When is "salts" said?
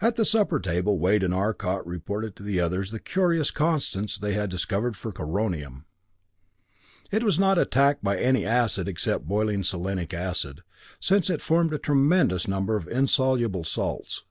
13.64-14.24